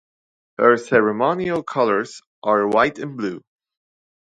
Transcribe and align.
Her 0.57 0.77
ceremonial 0.77 1.61
colors 1.61 2.23
are 2.41 2.67
white 2.67 2.97
and 2.97 3.15
blue. 3.15 3.43